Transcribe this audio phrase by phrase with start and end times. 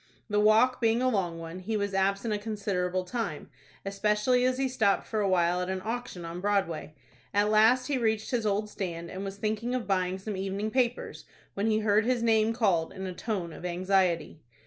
[0.31, 3.51] The walk being a long one, he was absent a considerable time,
[3.85, 6.95] especially as he stopped for a while at an auction on Broadway.
[7.35, 11.25] At last he reached his old stand, and was thinking of buying some evening papers,
[11.53, 14.39] when he heard his name called in a tone of anxiety.